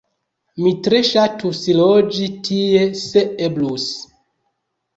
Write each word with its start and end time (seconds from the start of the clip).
Mi 0.61 0.71
tre 0.87 1.01
ŝatus 1.09 1.59
loĝi 1.81 2.31
tie 2.49 2.83
se 3.05 3.25
eblus 3.51 3.89